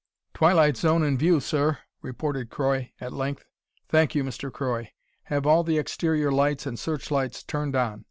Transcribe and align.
"Twilight 0.33 0.77
zone 0.77 1.03
in 1.03 1.15
view, 1.15 1.39
sir," 1.39 1.77
reported 2.01 2.49
Croy 2.49 2.91
at 2.99 3.13
length. 3.13 3.45
"Thank 3.87 4.15
you, 4.15 4.23
Mr. 4.23 4.51
Croy. 4.51 4.93
Have 5.25 5.45
all 5.45 5.63
the 5.63 5.77
exterior 5.77 6.31
lights 6.31 6.65
and 6.65 6.79
searchlights 6.79 7.43
turned 7.43 7.75
on. 7.75 7.99